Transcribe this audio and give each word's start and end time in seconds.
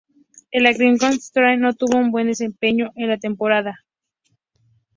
El 0.49 0.65
Accrington 0.65 1.11
Stanley 1.13 1.57
no 1.59 1.75
tuvo 1.75 1.99
un 1.99 2.09
buen 2.09 2.25
desempeño 2.25 2.89
en 2.95 3.07
la 3.09 3.19
temporada. 3.19 3.85